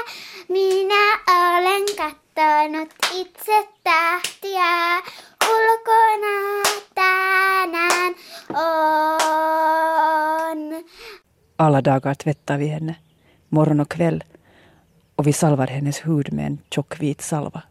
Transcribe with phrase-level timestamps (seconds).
[0.48, 5.02] Minä olen kattonut itse tähtiä.
[11.60, 12.94] Alla dagar tvättar vi henne,
[13.48, 14.24] morgon och kväll.
[15.16, 17.62] Och vi salvar hennes hud med en tjock vit salva.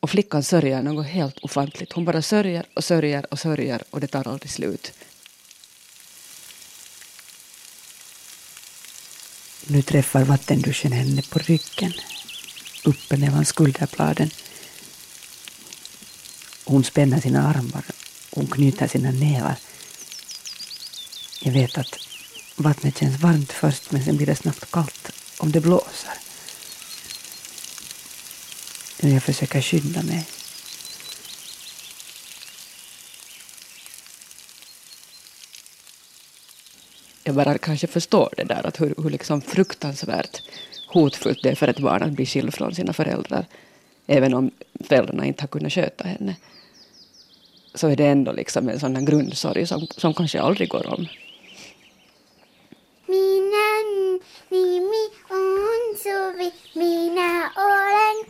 [0.00, 1.92] Och flickan sörjer något helt ofantligt.
[1.92, 4.92] Hon bara sörjer och sörjer och sörjer och det tar aldrig slut.
[9.66, 11.92] Nu träffar vattenduschen henne på ryggen,
[12.84, 14.30] uppe mellan skulderbladen.
[16.64, 17.84] Hon spänner sina armar,
[18.30, 19.56] hon knyter sina nävar.
[21.40, 21.98] Jag vet att
[22.56, 26.18] vattnet känns varmt först men sen blir det snabbt kallt om det blåser.
[29.00, 30.26] Jag försöker skydda mig.
[37.28, 40.42] Jag bara kanske förstår det där, att hur, hur liksom fruktansvärt
[40.86, 43.46] hotfullt det är för ett barn att bli skild från sina föräldrar.
[44.06, 44.50] Även om
[44.84, 46.36] föräldrarna inte har kunnat sköta henne.
[47.74, 51.06] Så är det ändå liksom en sån här grundsorg som, som kanske aldrig går om.
[53.06, 53.82] Minä
[54.48, 56.52] nimi on Suvi.
[56.74, 58.24] Minä olen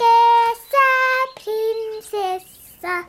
[2.09, 3.05] kesäprinsessa.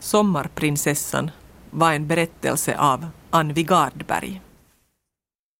[0.00, 1.30] Sommarprinsessan
[1.76, 4.40] var en berättelse av Anvi Gardberg.